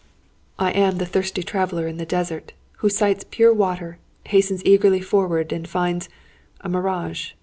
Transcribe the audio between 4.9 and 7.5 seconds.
forward, and finds a mirage!